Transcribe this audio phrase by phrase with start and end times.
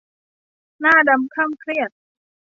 [0.79, 1.89] หน้าดำคร่ำเครียด